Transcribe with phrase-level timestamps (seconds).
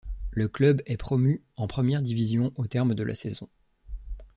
[0.31, 3.45] Le club est promu en première division au terme de la saison.